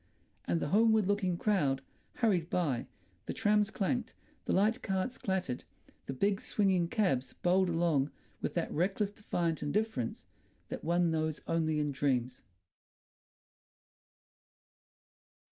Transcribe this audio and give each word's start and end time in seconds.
And 0.45 0.59
the 0.59 0.69
homeward 0.69 1.05
looking 1.07 1.37
crowd 1.37 1.83
hurried 2.15 2.49
by, 2.49 2.87
the 3.27 3.33
trams 3.35 3.69
clanked, 3.69 4.15
the 4.45 4.51
light 4.51 4.81
carts 4.81 5.15
clattered, 5.19 5.63
the 6.07 6.13
big 6.13 6.41
swinging 6.41 6.87
cabs 6.87 7.33
bowled 7.43 7.69
along 7.69 8.09
with 8.41 8.55
that 8.55 8.71
reckless, 8.71 9.11
defiant 9.11 9.61
indifference 9.61 10.25
that 10.69 10.83
one 10.83 11.11
knows 11.11 11.39
only 11.45 11.77
in 11.79 11.91
dreams.... 11.91 12.41